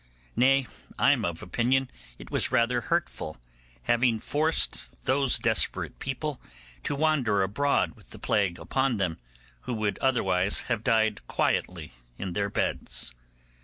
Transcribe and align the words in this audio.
Nay, 0.35 0.65
I 0.97 1.11
am 1.11 1.23
of 1.25 1.43
opinion 1.43 1.87
it 2.17 2.31
was 2.31 2.51
rather 2.51 2.81
hurtful, 2.81 3.37
having 3.83 4.19
forced 4.19 4.89
those 5.05 5.37
desperate 5.37 5.99
people 5.99 6.41
to 6.85 6.95
wander 6.95 7.43
abroad 7.43 7.91
with 7.95 8.09
the 8.09 8.17
plague 8.17 8.57
upon 8.57 8.97
them, 8.97 9.19
who 9.69 9.75
would 9.75 9.99
otherwise 9.99 10.61
have 10.61 10.83
died 10.83 11.21
quietly 11.27 11.93
in 12.17 12.33
their 12.33 12.49
beds. 12.49 13.13